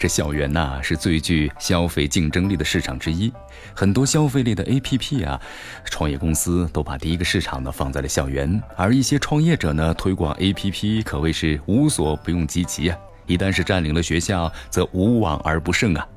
[0.00, 3.30] 这校园呐是最具消费竞争力的市场之一，
[3.74, 5.38] 很多消费类的 APP 啊，
[5.84, 12.96] 创业公司都把第一个市场呢放在了校园，而一些创业者呢推广 APP 可谓是无所不用其极啊。
[13.26, 16.08] 一旦是占领了学校，则无往而不胜啊。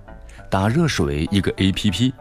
[0.50, 2.14] 打热水一个 APP，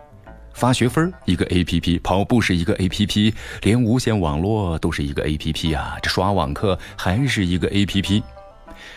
[0.53, 3.33] 发学分一个 APP，跑步是一个 APP，
[3.63, 5.97] 连无线网络都是一个 APP 啊。
[6.03, 8.21] 这刷网课还是一个 APP。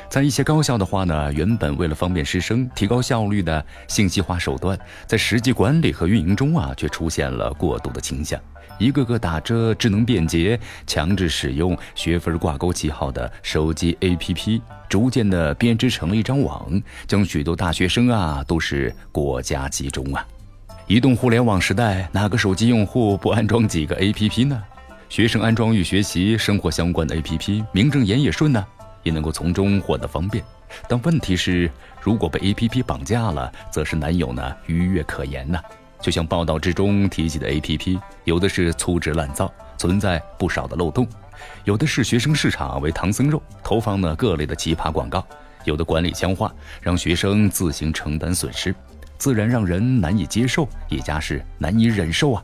[0.10, 8.40] 在一些高校的话呢，原本为了方便师生、提高效率的信息化手段，在实际管理和运营中啊，却出现了过度的倾向。
[8.78, 20.26] 一个个打着智能便捷、强制使用、学分挂钩旗号的手机 APP，逐渐的编织成了一张网，将许多大学生啊都是国家集中啊。
[20.88, 24.62] 移动互联网时代，哪个手机用户不安装几个 APP 呢？
[25.08, 28.66] 学生安装与学习、生活相关的 APP，名正言也顺呢。
[29.06, 30.44] 也能够从中获得方便，
[30.90, 35.62] 但问题是，如果被 APP 绑架了，则是难有呢逾越可言呐。
[36.02, 41.06] 就像报道之中提及的 APP，有的是粗制滥造，存在不少的漏洞；
[41.66, 45.22] 有的是学生市场为唐僧肉，投放呢各类的奇葩广告；
[45.66, 48.74] 有的管理僵化，让学生自行承担损失，
[49.20, 52.44] 自然让人难以接受，也加是难以忍受啊。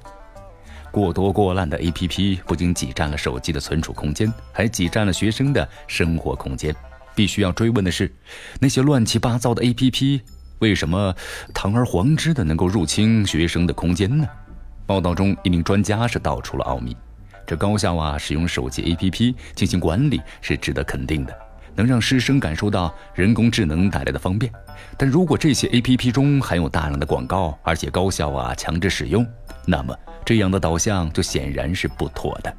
[0.92, 6.76] 过多过烂的 APP 不仅挤占了手机的存储空间，还挤占了学生的生活空间。
[7.16, 8.14] 必须要追问的是，
[8.60, 10.22] 那些乱七八糟的 APP
[10.60, 11.16] 为什么
[11.54, 14.28] 堂而皇之的能够入侵学生的空间呢？
[14.86, 16.96] 报道中一名专家是道出了奥秘：
[17.48, 21.38] 这高校啊，使用手机 APP 进行管理是值得肯定的，
[21.76, 24.52] 能让师生感受到人工智能带来的方便。
[24.98, 29.26] 但如果这些 APP 中含有大量的广告，而且高校啊强制使用，
[29.66, 29.98] 那么。
[30.24, 32.56] 这样的导向就显然是不妥的。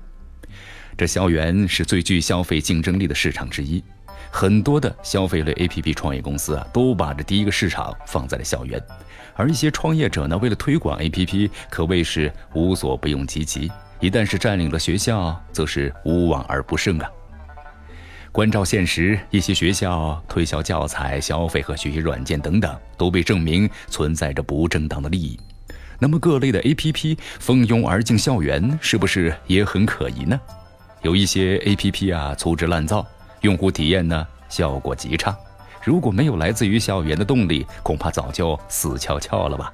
[0.97, 3.83] 这校园是最具消费竞争力的市场之一，
[4.31, 8.83] 很多的消费类 APP 创业公司啊，都把这第一个市场放在了校园，
[9.35, 13.71] 而一些创业者呢，为了推广 APP，可谓是无所不用其极。
[14.01, 17.09] 一旦是占领了学校，则是无往而不胜啊。
[18.33, 25.39] 关照现实，一些学校推销教材、消费和学习软件等等，都被证明存在着不正当的利益。
[25.99, 30.41] 那么各类的 APP 蜂拥而进校园，是不是也很可疑呢？
[31.03, 33.07] 有一些 APP 啊粗制滥造，
[33.43, 35.37] 用户体验呢效果极差。
[35.85, 39.71] 如果没有来自于校园的动力，恐怕早就死翘翘了吧。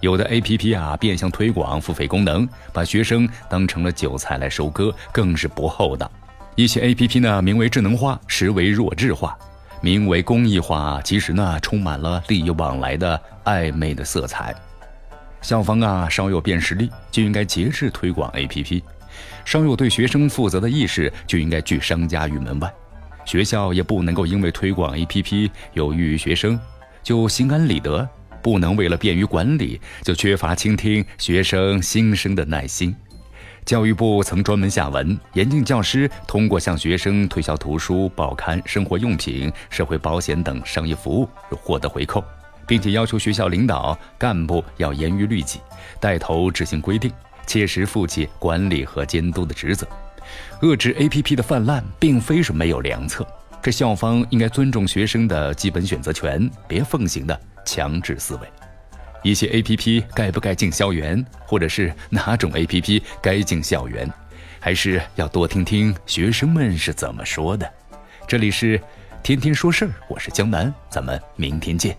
[0.00, 6.10] 有的 APP 啊变相推广付费功能，把学生当成了韭菜来收割，更是不厚道。
[6.56, 9.36] 一些 APP 呢名为智能化，实为弱智化；
[9.80, 14.54] 名为公益化，其实呢充满了利益往来的暧昧的色彩。
[15.42, 18.80] 校方啊，稍有辨识力就应该节制推广 APP；
[19.44, 22.72] 稍有对学生负责的意识就应该拒商家于门外。
[23.24, 26.58] 学校也不能够因为推广 APP 有益于学生，
[27.02, 28.06] 就心安理得；
[28.40, 32.94] 不能为了便于管理，就缺乏倾听学生心声的耐心。
[33.66, 42.22] 教育部曾专门下文，严禁教师通过向学生推销图书、报刊、生活用品、社会保险等商业服务获得回扣。
[42.66, 45.60] 并且要求学校领导干部要严于律己，
[46.00, 47.12] 带头执行规定，
[47.46, 49.86] 切实负起管理和监督的职责。
[50.62, 53.26] 遏制 APP 的泛滥，并非是没有良策。
[53.62, 58.48] 这校方应该尊重学生的基本选择权，别奉行的强制思维。
[59.24, 64.08] 一些 APP 该不该进校园，或者是哪种 APP 该进校园，
[64.60, 67.68] 还是要多听听学生们是怎么说的。
[68.28, 68.78] 这里是
[69.22, 71.96] 天天说事儿，我是江南，咱们明天见。